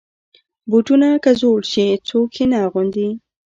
[0.69, 3.09] بوټونه که زوړ شي، څوک یې نه اغوندي.